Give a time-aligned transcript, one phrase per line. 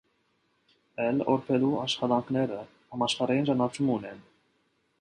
[1.09, 1.19] Լ.
[1.33, 2.57] Օրբելու աշխատանքները
[2.95, 4.25] համաշխարհային ճանաչում ունեն։